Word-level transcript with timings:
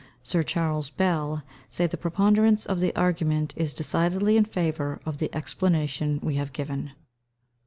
Sir 0.23 0.41
Charles 0.41 0.89
Bell 0.89 1.43
says 1.69 1.91
the 1.91 1.95
preponderance 1.97 2.65
of 2.65 2.79
the 2.79 2.91
argument 2.95 3.53
is 3.55 3.71
decidedly 3.75 4.35
in 4.35 4.45
favour 4.45 4.99
of 5.05 5.19
the 5.19 5.29
explanation 5.35 6.19
we 6.23 6.37
have 6.37 6.53
given. 6.53 6.93